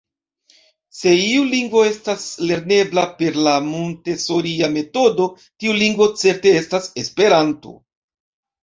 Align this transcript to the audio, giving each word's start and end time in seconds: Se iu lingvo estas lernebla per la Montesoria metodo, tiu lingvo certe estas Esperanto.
Se 0.99 1.11
iu 1.25 1.43
lingvo 1.51 1.83
estas 1.89 2.25
lernebla 2.53 3.03
per 3.21 3.39
la 3.49 3.55
Montesoria 3.69 4.73
metodo, 4.81 5.29
tiu 5.45 5.79
lingvo 5.85 6.13
certe 6.25 6.57
estas 6.67 6.95
Esperanto. 7.07 7.81